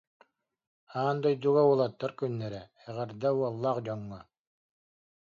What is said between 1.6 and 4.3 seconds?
уолаттар күннэрэ. Эҕэрдэ уоллаах дьоҥҥо!